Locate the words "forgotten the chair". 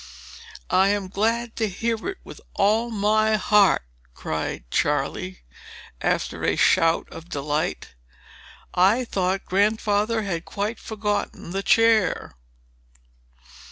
10.79-12.33